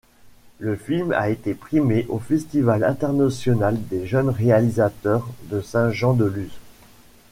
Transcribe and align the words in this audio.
Le 0.57 0.77
film 0.77 1.11
a 1.13 1.29
été 1.29 1.53
primé 1.53 2.07
au 2.09 2.17
Festival 2.17 2.83
international 2.83 3.77
des 3.89 4.07
jeunes 4.07 4.29
réalisateurs 4.31 5.27
de 5.51 5.61
Saint-Jean-de-Luz. 5.61 6.49